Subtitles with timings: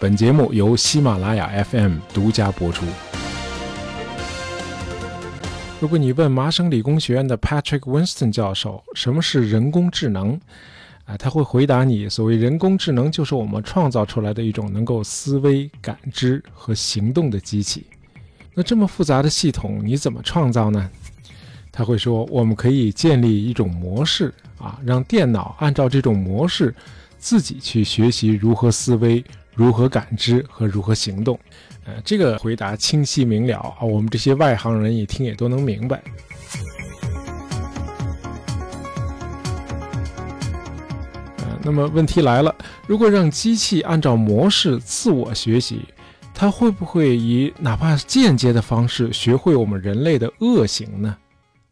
[0.00, 2.86] 本节目由喜马拉雅 FM 独家播出。
[5.80, 10.40] 如果你问麻省理工学院的 Patrick Winston 教授什么是人工智能，
[11.04, 17.84] 啊，他会回答你：所谓人工智能，就是我们创造出来的一种能够思维、感知和行动的机器。
[18.54, 20.88] 那这么复杂的系统，你怎么创造呢？
[21.72, 26.72] 他会说：我们可以建立一种模式，啊，让电脑按照这种模式
[27.18, 29.24] 自己去学习如何思维。
[29.58, 31.36] 如何感知和如何行动？
[31.84, 36.00] 呃，这个回答清晰明了啊，我们这些外行人一听也都能明白。
[41.60, 42.54] 那么问题来了，
[42.86, 45.80] 如果让机器按照模式自我学习，
[46.32, 51.16] 它会不会以哪怕间接的方式学会我们人类的恶行呢？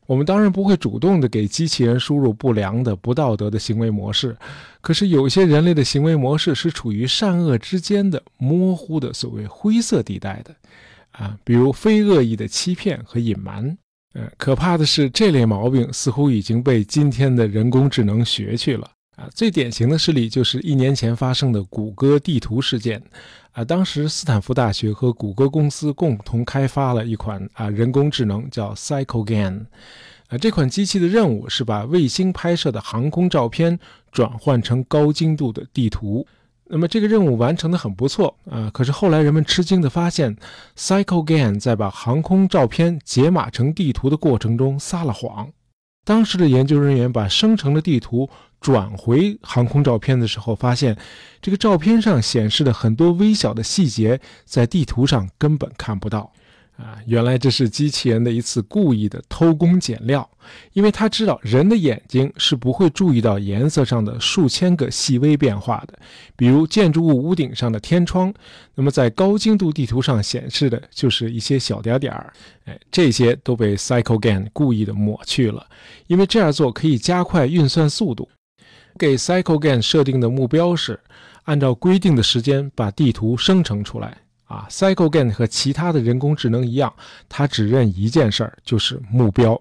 [0.07, 4.37] 我们当然不会主动的给机器人输入不良的、不道德的行为模式，
[4.81, 10.55] 可是有些人类的行为模式是处于善恶之间的模糊的所谓灰色地带的，
[11.11, 13.77] 啊，比如非恶意的欺骗和隐瞒。
[14.15, 18.91] 嗯，可怕的是，这类毛病似乎已经被今天的人工智能学去了。
[19.17, 23.03] 啊，最典型的事例就是一年前发生的谷歌地图事件。
[23.53, 29.65] 啊，当时斯坦福大学和谷歌公司共同开发了一款啊人工智能，叫 CycleGAN。
[30.29, 33.79] 啊，这款机器的任务是把卫星拍摄的航空照片
[34.13, 36.27] 转换成高精度的地图。
[36.69, 40.37] 那么这个任务完成的很不错啊，可是后来人们吃惊的发现
[40.77, 45.49] ，CycleGAN 在把航空照片解码成地图的过程中撒了谎。
[46.05, 48.29] 当时的研究人员把生成的地图
[48.61, 50.97] 转回航空照片的时候，发现
[51.41, 56.33] 这个照片上显示的很多微小的细节，在地图上根本看不到。
[56.77, 60.29] 啊，原来这是机器人的一次故意的偷工减料，
[60.75, 65.99] 因为他知道人的眼睛是不会注意到颜色上的数千个细微变化的，
[66.37, 68.31] 比如建筑物屋顶上的天窗，
[68.75, 72.31] 那么在高精度地图上显示的就是一些小点点儿，
[72.67, 75.67] 哎，这些都被 CycleGAN 故意的抹去了，
[76.09, 78.29] 因为这样做可以加快运算速度。
[78.97, 80.99] 给 CycleGAN 设定的目标是，
[81.45, 84.17] 按照规定的时间把地图生成出来。
[84.47, 86.93] 啊，CycleGAN 和其他的人工智能一样，
[87.29, 89.61] 它只认一件事儿，就是目标。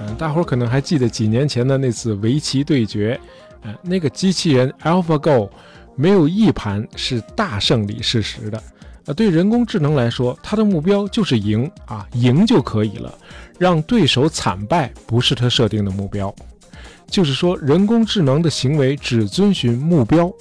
[0.00, 3.20] 嗯，大伙儿可能还记得几年前的那次围棋对决，
[3.62, 5.48] 嗯，那个机器人 AlphaGo
[5.94, 8.60] 没有一盘是大胜利事实的。
[9.06, 13.12] 啊，对人工智能来说，它的目标就是赢啊，赢就可以了。
[13.58, 16.34] 让对手惨败不是它设定的目标，
[17.06, 20.32] 就是说，人工智能的行为只遵循目标。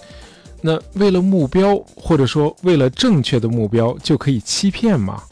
[0.62, 5.24] 那为了目标，或者说为了正确的目标，就可以欺骗吗？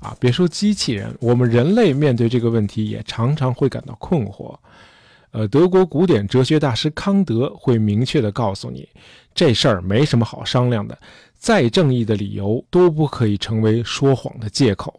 [0.00, 4.54] 啊，别说机器人，我们人类面对这个问题也常常会感到困惑。
[5.30, 8.88] 呃，德国古典哲学大师康德会明确地告诉你，
[9.34, 10.96] 这事儿没什么好商量的，
[11.44, 14.98] 再正义的理由都不可以成为说谎的借口，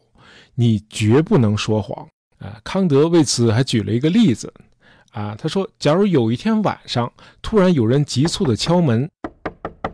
[0.54, 2.08] 你绝不能说谎。
[2.38, 4.54] 啊，康德为此还举了一个例子，
[5.12, 7.12] 啊，他说，假如有一天晚上
[7.42, 9.10] 突然有人急促的敲门，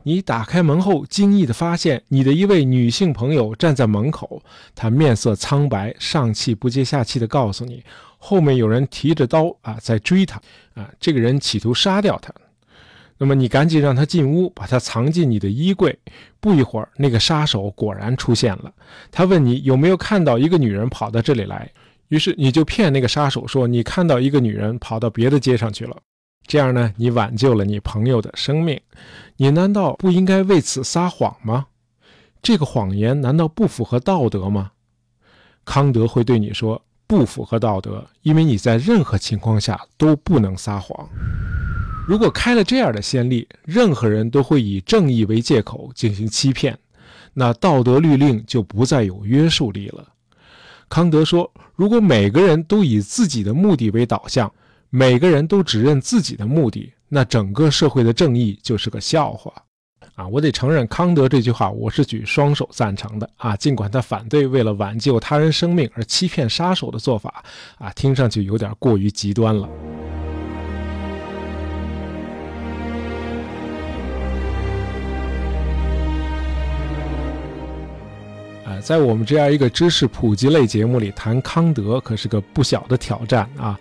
[0.03, 4.43] 你打开门后，惊异的发现你的一位女性朋友站在门口，
[4.75, 7.81] 她面色苍白，上气不接下气的告诉你，
[8.17, 10.41] 后面有人提着刀啊在追她，
[10.73, 12.33] 啊，这个人企图杀掉她，
[13.21, 15.95] 那么你赶紧让他进屋，把他藏进你的衣柜。
[16.39, 18.73] 不一会儿，那个杀手果然出现了，
[19.11, 21.69] 他问你有没有看到一个女人跑到这里来。
[22.07, 25.95] 于是你就骗那个杀手说你看到一个女人跑到别的街上去了，
[26.47, 28.81] 这样呢，你挽救了你朋友的生命。
[29.37, 31.67] 你难道不应该为此撒谎吗？
[32.41, 34.71] 这个谎言难道不符合道德吗？
[35.63, 41.07] 康德会对你说不符合道德，因为你在任何情况下都不能撒谎。
[42.07, 46.77] 如果开了这样的先例，任何人都会以正义为借口进行欺骗，
[47.33, 50.05] 那道德律令就不再有约束力了。
[50.89, 54.51] 康德说：“如果每个人都以自己的目的为导向，
[54.89, 59.53] 每个人都只认自己的目的，那整个社会的正义就是个笑话。”
[60.15, 63.55] 啊，我得承认，康德这句话我是举双手赞成的啊。
[63.55, 67.41] 尽管他反对为了挽救他人生命而欺骗杀手的做法，
[67.77, 69.69] 啊，听上去有点过于极端了。
[78.81, 83.79] 在我们这样一个知识普及类节目里谈康德，可是个不小的挑战啊！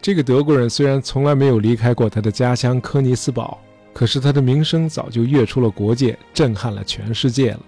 [0.00, 3.60] 这个德国人虽然从来没有离开过他的家乡科尼斯堡，
[3.92, 7.60] 可是他的名声早就跃出了国界，震撼了全世界了。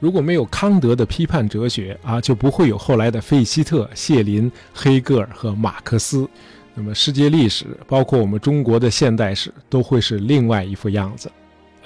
[0.00, 6.28] 如果没有康德的批判哲学啊，就不会有后来的费希特、谢林、黑格尔和马克思。
[6.74, 11.30] 那么世界历史，包括我们中国的现代史，都会是另外一副样子。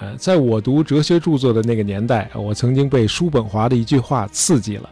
[0.01, 4.89] 呃，在我读哲学著作的那个年代，我曾经被叔本华的一句话刺激了。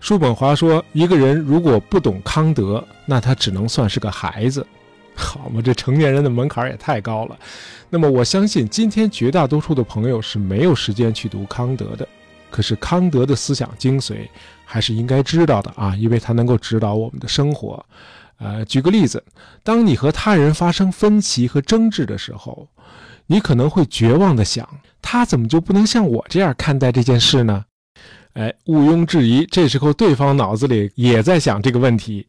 [0.00, 4.66] 叔本华说：“一个人如果不懂康德，那他只能算是个孩子。”
[5.14, 7.38] 好嘛，这成年人的门槛也太高了。
[7.88, 12.08] 那么我相信，今天绝大多数的朋友是没有时间去读康德的。
[12.50, 14.28] 可是康德的思想精髓
[14.64, 17.84] 还是应该知道的啊，因为他能够指导我们的生活。
[18.38, 19.22] 呃，举个例子，
[19.62, 22.66] 当你和他人发生分歧和争执的时候，
[23.26, 24.68] 你可能会绝望地想：
[25.00, 27.64] 他怎么就不能像我这样看待这件事呢？
[28.34, 32.26] 哎，毋庸置疑，这时候对方脑子里也在想这个问题：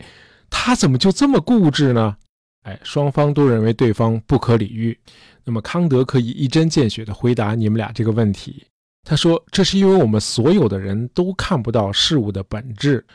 [0.50, 2.16] 他怎么就这么固执呢？
[2.64, 4.98] 哎，双方都认为对方不可理喻。
[5.44, 8.66] 那么康德可以一针见血地回答你们俩这个问题。
[9.06, 13.06] 他说：“这是因为我们所有的人都看不到事物的本质。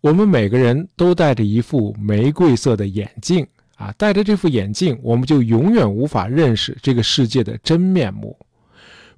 [0.00, 3.46] 我们每个人都戴着一副玫瑰色的眼镜
[3.78, 8.38] 啊，戴着这副眼镜，我们就永远无法认识这个世界的真面目。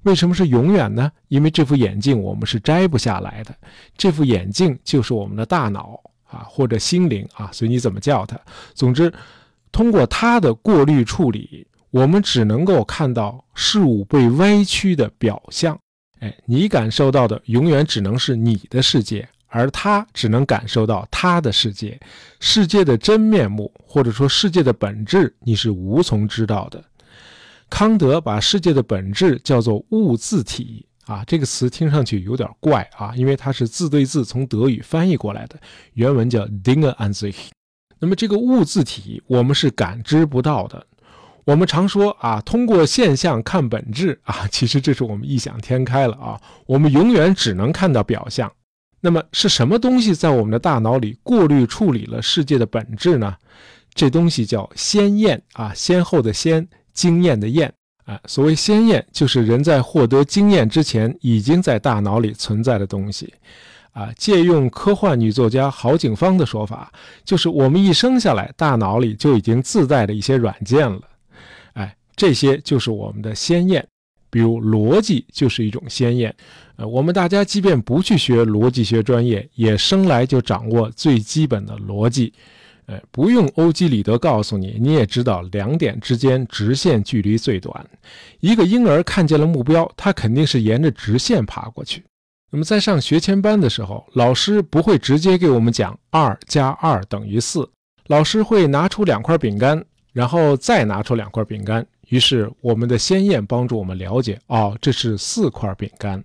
[0.03, 1.11] 为什么是永远呢？
[1.27, 3.53] 因为这副眼镜我们是摘不下来的。
[3.97, 8.39] 这副眼镜就是我们的大脑啊，或者心灵啊，随你怎么叫它。
[8.73, 9.11] 总之。”
[9.73, 15.79] 通过它的过滤处理，我们只能够看到事物被歪曲的表象。
[16.19, 21.99] 哎，你感受到的永远只能是你的世界，而他只能感受到他的世界。
[22.39, 26.83] 世界的真面目，或者说世界的本质，你是无从知道的。
[27.69, 35.55] 康德把世界的本质叫做物自体啊，这个词听上去有点怪啊，因为它是字对字从德语翻译过来的，
[35.93, 37.49] 原文叫 Dinge an sich。
[37.99, 40.85] 那么这个物自体，我们是感知不到的。
[41.45, 46.41] 我们常说啊，通过现象看本质啊，其实这是我们异想天开了啊。
[46.65, 48.51] 我们永远只能看到表象。
[49.01, 53.35] 那么是什么东西在我们的大脑里过滤处理了世界的本质呢？
[53.93, 57.73] 这东西叫先验啊，先后的先，经验的验
[58.05, 58.17] 啊。
[58.25, 63.33] 所谓先验，就是人在获得经验之前，已经在大脑里存在的东西。
[63.91, 66.89] 啊，借用科幻女作家郝景芳的说法，
[67.25, 71.01] 就是我们一生下来，大脑里就已经自带的一些软件了。
[71.73, 73.85] 哎，这些就是我们的先验，
[74.31, 76.33] 比如逻辑就是一种先验。
[76.77, 82.33] 呃，我们大家即便不去学逻辑学专业，也生来就掌握最基本的逻辑。
[82.87, 87.85] 呃，不用欧几里得告诉你，你也知道两点之间直线距离最短。
[88.39, 92.03] 一个婴儿看见了目标，他肯定是沿着直线爬过去。
[92.49, 97.69] 那么在上学前班的时候，老师不会直接给我们讲二加二等于四，
[98.07, 99.81] 老师会拿出两块饼干，
[100.11, 106.21] 然后再拿出两块饼干，于是我们的先验帮助我们了解，哦，这是四块饼干。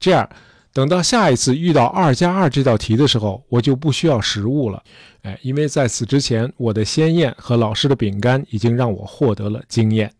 [0.00, 0.26] 这样，
[0.72, 4.82] 等到下一次遇到二加二这道题的时候，我就不需要实物了，
[5.20, 10.10] 哎，因为在此之前，我的先验和老师的饼干已经让我获得了经验。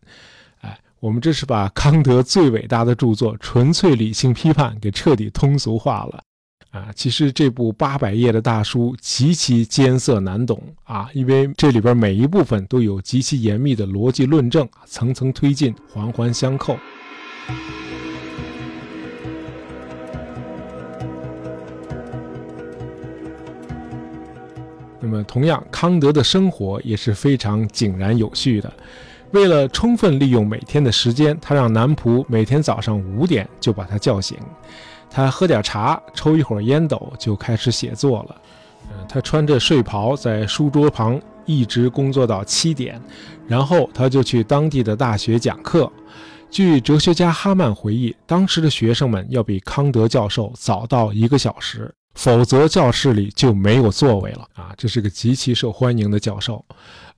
[0.60, 6.22] 哎我们这是把康德最伟大的著作《纯粹理性批判》给彻底通俗化了，
[6.78, 16.78] 啊，其实这部八百页的大书极其艰涩难懂啊，因为这里边每一部分都有极其严密的逻辑论证，层层推进，环环相扣。
[25.00, 28.72] 那么，同样，康德的生活也是非常井然有序的。
[29.32, 34.38] 为了充分利用每天的时间，他让男仆每天早上五点就把他叫醒，
[35.10, 38.36] 他喝点茶，抽一会儿烟斗，就开始写作了。
[38.90, 43.00] 嗯，他穿着睡袍在书桌旁一直工作到七点，
[43.46, 45.90] 然后他就去当地的大学讲课。
[46.50, 54.48] 据哲学家哈曼回忆，当时的学生们要比康德教授早到一个小时，否则教室里就没有座位了。
[54.54, 56.64] 啊，这是个极其受欢迎的教授。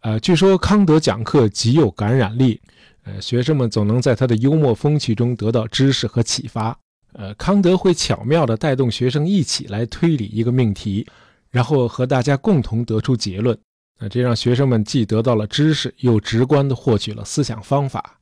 [0.00, 2.60] 呃，据说康德讲课极有感染力，
[3.04, 6.76] 呃，学生们总能在他的幽默风趣中得到知识和启发。
[7.12, 11.06] 呃，康德会巧妙地带动学生一起来推理一个命题，
[11.50, 13.56] 然后和大家共同得出结论。
[13.98, 18.18] 那这让学生们既得到了知识，又直观地获取了思想方法。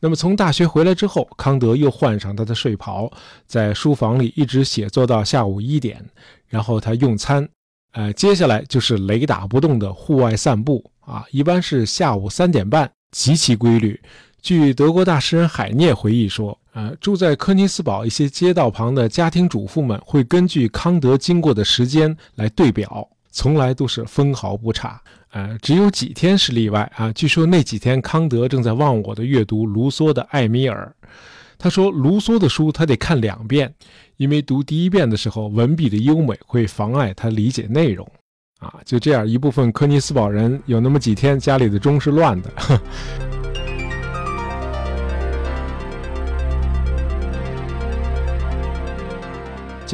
[0.00, 3.10] 那么从大学回来之后，康德又换上他的睡袍，
[3.46, 6.04] 在书房里一直写作到下午一点，
[6.48, 7.48] 然后他用餐。
[7.92, 10.90] 呃，接下来就是雷打不动的户外散步。
[11.00, 14.00] 啊，一般是下午三点半，极其规律。
[14.42, 25.00] 据德国大诗人海涅回忆说，呃，住在科尼斯堡一些街道旁的家庭主妇们会根据康德经过的时间来对表，从来都是分毫不差。
[25.30, 27.12] 呃，只有几天是例外啊。
[27.12, 30.92] 据说那几天康德正在忘我的阅读卢梭的《艾米尔》。
[31.56, 33.72] 他说，卢梭的书他得看两遍，
[34.16, 38.06] 因为读第一遍的时候文笔的优美会妨碍他理解内容。
[38.58, 42.50] 啊，就这样，一部分科尼斯堡人有那么几天家里的钟是乱的。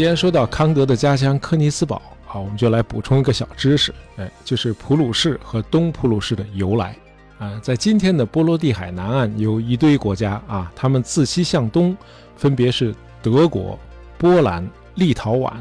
[0.00, 6.96] 既然说到康德的家乡科尼斯堡啊，我们就来补充一个小知识，哎，就是普鲁士和东普鲁士的由来。
[7.38, 11.94] 啊，在今天的波罗的海南岸有一堆国家啊，他们自西向东，
[12.34, 13.78] 分别是德国、
[14.16, 15.52] 波兰、立陶宛、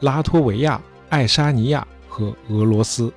[0.00, 3.12] 拉脱维亚、爱沙尼亚和俄罗斯。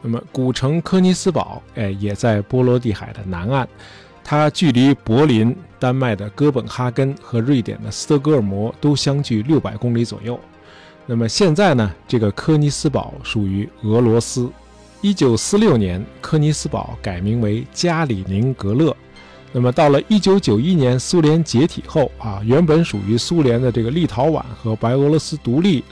[0.00, 3.68] 那么古城科尼斯堡，哎，也在波罗的海的南岸，
[4.22, 5.52] 它距离柏林、
[5.82, 10.38] 丹麦的哥本哈根和瑞典的斯德哥尔摩都相距六百公里左右。
[11.06, 14.48] 那么现在呢，这个科尼斯堡属于俄罗斯。
[15.00, 18.96] 一九四六年，科尼斯堡改名为加里宁格勒。
[19.50, 25.82] 那么到了一九九一年，苏联解体后啊，原本属于苏联的这个立陶宛和白俄罗斯独立，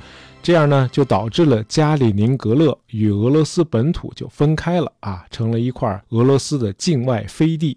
[0.41, 7.77] 这样呢就导致了加里宁格勒与俄罗斯本土就分开了啊，成了一块俄罗斯的境外飞地。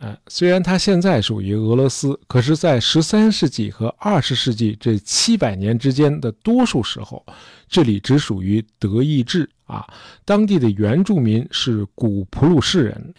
[0.00, 7.22] 呃，虽然它现在属于俄罗斯，可是，在十三世纪和二十世纪这七百年之间的多数时候，
[7.68, 9.86] 这里只属于德意志啊。
[10.24, 13.14] 当地的原住民是古普鲁士人。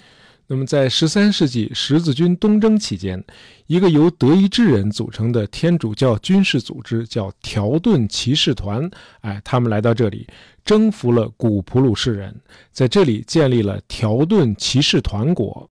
[0.48, 3.24] 那么，在十三世纪十字军东征期间，
[3.68, 8.90] 一个由德意志人组成的天主教军事组织叫条顿骑士团，
[9.22, 10.26] 哎，他们来到这里，
[10.66, 12.36] 征服了古普鲁士人，
[12.72, 15.70] 在这里建立了条顿骑士团国。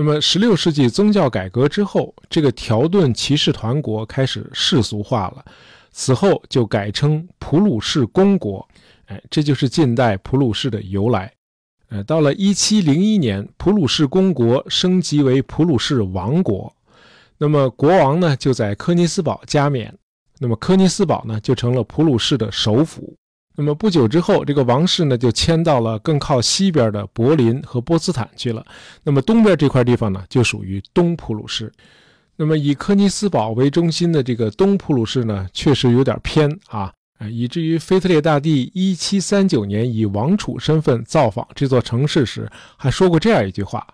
[0.00, 5.44] 那么，十六世纪宗教改革之后，这个条顿骑士团国开始世俗化了，
[5.90, 8.64] 此后就改称普鲁士公国。
[9.06, 11.32] 哎，这就是近代普鲁士的由来。
[11.88, 16.72] 呃，到了一七零一年，普鲁士公国升级为普鲁士王国，
[17.36, 19.92] 那么国王呢就在科尼斯堡加冕，
[20.38, 23.16] 那么科尼斯堡呢就成了普鲁士的首府。
[23.60, 28.64] 那么不久之后，这个王室呢就迁到了更靠西边的柏林和波茨坦去了。
[29.02, 31.72] 那么东边这块地方呢，就属于东普鲁士。
[32.36, 36.92] 那么以科尼斯堡为中心的这个东普鲁士呢，确实有点偏啊，
[37.32, 43.84] 以至于腓特烈大帝一七三九年以王储身份造访这座城市时，还说过这样一句话：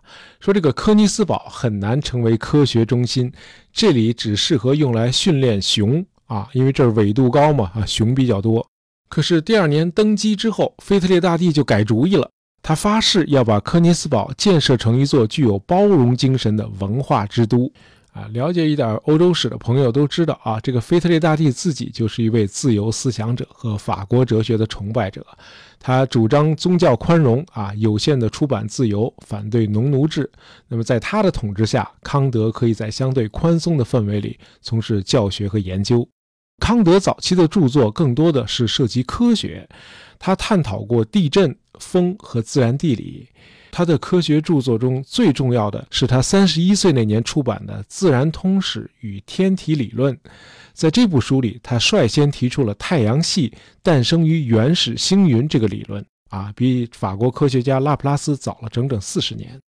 [0.40, 3.32] 说这个科尼斯堡很难成为科学中心，
[3.72, 8.68] 这里只适合用来训练熊啊，因为这儿纬度高嘛，啊，熊比较多。
[9.14, 12.28] 可是第二年登基之后，腓特烈大帝就改主意了。
[12.60, 17.70] 他发誓要把科尼斯堡建设成一座具有包容精神的文化之都。
[18.12, 25.24] 啊，了解一点欧洲史的朋友都知道啊，这个腓特烈大帝自己就是一位自由思想者和法国哲学的崇拜者。
[25.78, 30.28] 他主张宗教宽容啊，有限的出版自由，反对农奴制。
[30.66, 36.04] 那么在他的统治下，康德可以在相对宽松的氛围里从事教学和研究。
[36.60, 39.68] 康德早期的著作更多的是涉及科学，
[40.18, 43.28] 他探讨过地震、风和自然地理。
[43.70, 50.14] 他的科学著作中最重要的是他三十一岁那年出版的《自然通史与天体理论》。
[50.72, 59.60] 在这部书里，他率先提出了太阳系诞生于原始星云这个理论，啊，比法国科学家拉普拉斯早了整整四十年。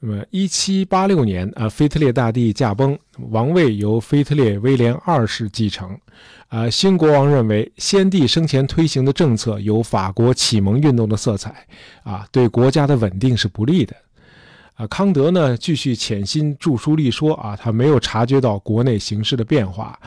[0.00, 2.96] 那么，一七八六年，啊，腓特烈大帝驾崩，
[3.30, 5.98] 王位由腓特烈威廉二世继承。
[6.48, 11.66] 啊，新国王认为先帝生前推行的政策有法国启蒙运动的色彩，
[12.04, 13.94] 啊，对国家的稳定是不利的。
[14.74, 19.98] 啊，康德呢，继续潜心著书立说，啊，他没有察觉到国内形势的变化。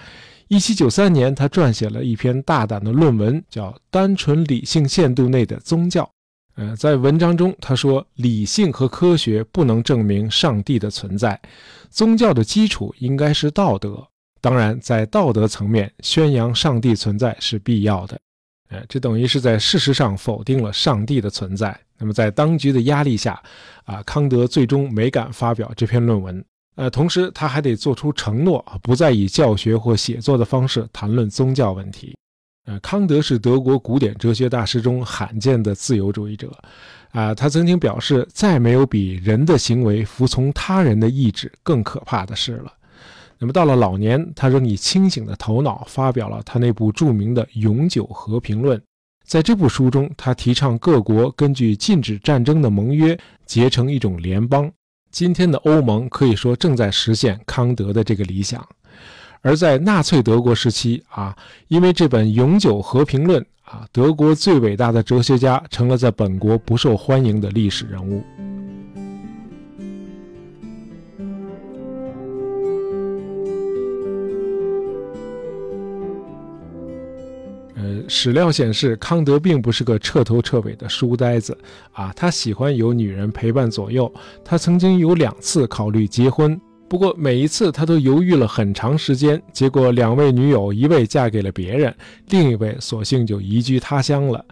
[0.47, 6.03] 一七九三年，他撰写了一篇大胆的论文，叫《单纯理性限度内的宗教》。
[6.61, 11.39] 呃，在文章中，他说，理性和科学不能证明上帝的存在，
[11.89, 14.07] 宗教的基础应该是道德。
[14.39, 18.15] 当然，在道德层面，宣扬上帝存在是必要的。
[18.69, 21.75] 呃，这等于是在事实上否定了上帝的存在。
[21.97, 23.41] 那么，在当局的压力下，
[23.85, 26.45] 啊，康德最终没敢发表这篇论文。
[26.75, 32.15] 呃，同时他还得做出承诺，不再以教学或写作的方式谈论宗教问题。
[32.65, 36.51] 呃，康德是德国古典哲学大师中罕见的自由主义者，
[37.11, 42.71] 啊，他曾经表示，再没有比人的行为服从他人的意志更可怕的事了。
[43.39, 48.77] 那么到了老年，他仍以清醒的头脑发表了他那部著名的《永久和平论》。
[49.25, 54.71] 在这部书中，他提倡各国根据禁止战争的盟约结成一种联邦。
[55.09, 58.63] 今天的欧盟可以说正在实现康德的这个理想。
[59.41, 61.35] 而在纳粹德国时期啊
[61.67, 68.23] 因为这本永久和平论啊德国最伟大的哲学家成了在本国不受欢迎的历史人物。
[77.75, 81.57] 呃史料显示康德并不是个彻头彻尾的书呆子
[81.93, 84.11] 啊他喜欢有女人陪伴左右。
[84.45, 86.59] 他曾经有两次考虑结婚
[86.91, 89.41] 不过每一次他都犹豫了很长时间。
[89.53, 91.95] 结果两位女友，一位嫁给了别人，
[92.27, 94.43] 另一位索性就移居他乡了。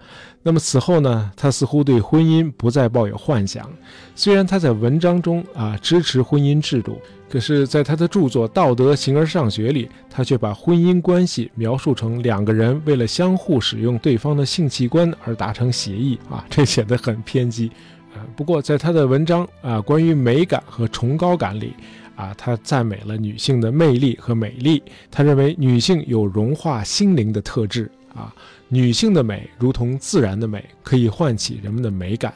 [0.41, 1.29] 那么此后呢？
[1.35, 3.69] 他似乎对婚姻不再抱有幻想。
[4.15, 6.97] 虽然他在文章中啊支持婚姻制度，
[7.29, 17.69] 可是，在他的著作《道德形而上学》里，他却把婚姻关系描述成两个人为了相互使用对方的性器官而达成协议啊， 这显得很偏激。
[18.37, 21.73] 不过，在他的文章啊关于美感和崇高感里
[22.19, 24.83] 啊，他赞美了女性的魅力和美丽。
[25.09, 28.35] 他认为女性有融化心灵的特质啊。
[28.67, 32.33] 女性的美如同自然的美，可以唤起人们的美感。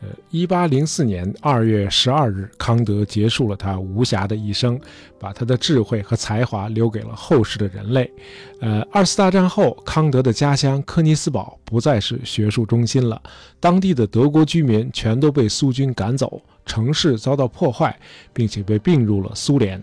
[0.00, 4.76] 呃，一八零四年二月十二日，康德结束了他无暇的一生，
[5.20, 8.10] 把他的智慧和才华留给了后世的人类。
[8.58, 13.22] 呃，二次大战后，康德的家乡科尼斯堡不再是学术中心了，
[13.60, 17.98] 当地的德国居民全都被苏军赶走，城市遭到破坏，
[18.32, 19.80] 并且被并入了苏联。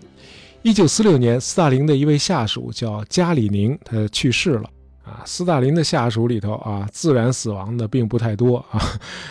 [0.62, 4.68] 一九四六年，斯大林的一位下属叫加里宁，他去世了。
[5.02, 8.80] 啊，斯大林的下属里头啊，自然死亡的并不太多啊。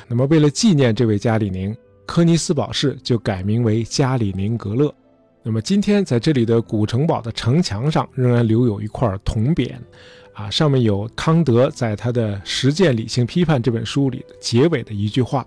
[0.08, 1.74] 那么，为了纪念这位加里宁，
[2.06, 4.94] 科尼斯堡市就改名为加里宁格勒。
[5.44, 9.74] 那么，今天在这里的古城堡的城墙上仍然留有一块铜匾，
[10.34, 15.46] 啊，上面有康德在他的《实践理性批判》这本书里的结尾的一句话。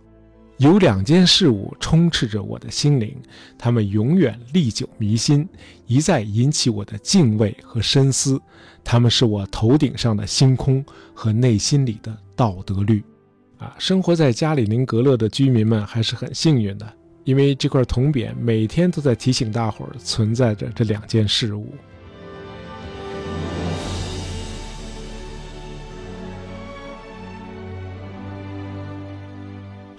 [0.59, 3.16] 有两件事物充斥着我的心灵，
[3.59, 5.49] 它们永远历久弥新，
[5.87, 8.40] 一再引起我的敬畏和深思。
[8.85, 13.02] 它们是我头顶上的星空和内心里的道德律。
[13.59, 16.92] 啊，生活在加里宁格勒的居民们还是很幸运的，
[17.25, 21.73] 因为这块铜匾每天都在提醒大伙儿存在着这两件事物。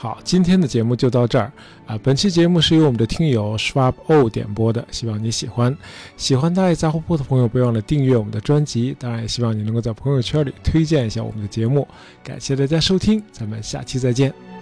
[0.03, 1.50] 好，今天的节目就到这儿
[1.86, 1.98] 啊！
[2.03, 5.74] 本期节目是由我们的听友 Schwab O 点播的，希望你喜欢。
[6.18, 8.94] 喜欢大爱杂货铺的朋友，别忘了订阅我们的专辑。
[9.00, 11.87] 当然，也希望你能够在朋友圈里推荐一下我们的节目。
[12.22, 14.52] 感谢大家收听，咱们下期再见。